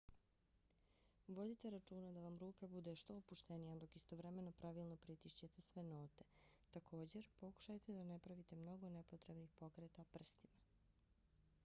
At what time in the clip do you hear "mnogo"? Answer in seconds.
8.55-8.89